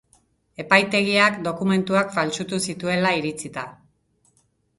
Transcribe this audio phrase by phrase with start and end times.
[0.61, 3.69] Epaitegiak, dokumentuak faltsutu zituela iritzita.